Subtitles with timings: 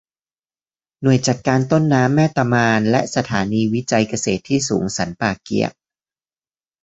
[1.01, 5.71] หน่วยจัดการต้นน้ำแม่ตะมาน และสถานีวิจัยเกษตรที่สูงสันป่าเกี๊ยะ